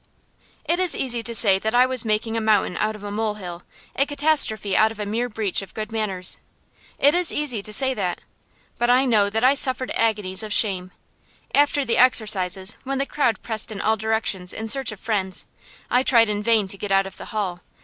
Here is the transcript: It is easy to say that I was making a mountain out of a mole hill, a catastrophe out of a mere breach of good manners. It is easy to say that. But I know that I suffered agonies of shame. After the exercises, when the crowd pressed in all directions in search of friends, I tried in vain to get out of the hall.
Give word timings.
It 0.65 0.79
is 0.79 0.95
easy 0.97 1.21
to 1.21 1.35
say 1.35 1.59
that 1.59 1.75
I 1.75 1.85
was 1.85 2.03
making 2.03 2.35
a 2.35 2.41
mountain 2.41 2.75
out 2.77 2.95
of 2.95 3.03
a 3.03 3.11
mole 3.11 3.35
hill, 3.35 3.61
a 3.95 4.03
catastrophe 4.07 4.75
out 4.75 4.91
of 4.91 4.99
a 4.99 5.05
mere 5.05 5.29
breach 5.29 5.61
of 5.61 5.75
good 5.75 5.91
manners. 5.91 6.39
It 6.97 7.13
is 7.13 7.31
easy 7.31 7.61
to 7.61 7.71
say 7.71 7.93
that. 7.93 8.19
But 8.79 8.89
I 8.89 9.05
know 9.05 9.29
that 9.29 9.43
I 9.43 9.53
suffered 9.53 9.91
agonies 9.93 10.41
of 10.41 10.51
shame. 10.51 10.89
After 11.53 11.85
the 11.85 11.97
exercises, 11.97 12.77
when 12.83 12.97
the 12.97 13.05
crowd 13.05 13.43
pressed 13.43 13.71
in 13.71 13.79
all 13.79 13.95
directions 13.95 14.53
in 14.53 14.67
search 14.69 14.91
of 14.91 14.99
friends, 14.99 15.45
I 15.91 16.01
tried 16.01 16.29
in 16.29 16.41
vain 16.41 16.67
to 16.69 16.79
get 16.79 16.91
out 16.91 17.05
of 17.05 17.17
the 17.17 17.25
hall. 17.25 17.59